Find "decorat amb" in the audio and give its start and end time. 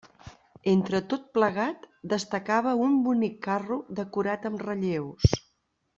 4.01-4.65